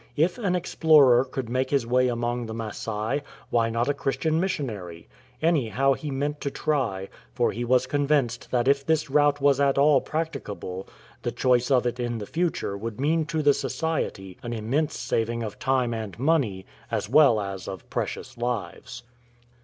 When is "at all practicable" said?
9.59-10.87